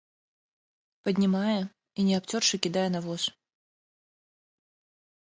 Паднімае 1.07 1.57
і 1.63 2.05
не 2.07 2.13
абцёршы 2.19 2.55
кідае 2.63 2.87
на 2.95 3.01
воз. 3.05 3.21